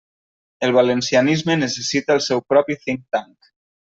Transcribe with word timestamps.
El 0.67 0.71
valencianisme 0.77 1.57
necessita 1.63 2.17
el 2.17 2.25
seu 2.31 2.43
propi 2.55 2.81
think 2.87 3.05
tank. 3.17 3.53